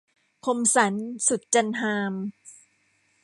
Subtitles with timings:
[0.45, 2.13] คมสันต์ สุดจันทร์ฮาม